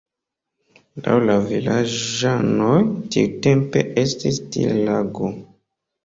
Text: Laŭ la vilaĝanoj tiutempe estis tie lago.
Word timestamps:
Laŭ 1.07 1.17
la 1.25 1.33
vilaĝanoj 1.49 2.77
tiutempe 3.15 3.83
estis 4.05 4.39
tie 4.55 4.71
lago. 4.89 5.31